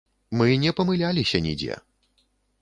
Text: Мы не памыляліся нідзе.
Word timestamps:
Мы 0.39 0.47
не 0.63 0.71
памыляліся 0.79 1.43
нідзе. 1.49 1.79